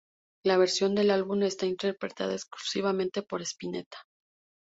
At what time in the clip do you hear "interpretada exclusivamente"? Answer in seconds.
1.67-3.21